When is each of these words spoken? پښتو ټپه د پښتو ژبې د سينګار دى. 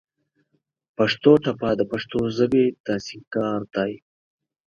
پښتو 0.97 1.31
ټپه 1.43 1.69
د 1.79 1.81
پښتو 1.91 2.19
ژبې 2.37 2.65
د 2.85 2.87
سينګار 3.05 3.61
دى. 3.73 3.93